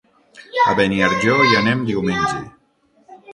A 0.71 0.71
Beniarjó 0.79 1.35
hi 1.49 1.53
anem 1.59 1.85
diumenge. 1.91 2.41